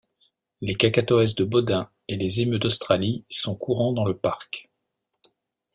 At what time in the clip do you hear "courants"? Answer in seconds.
3.55-3.93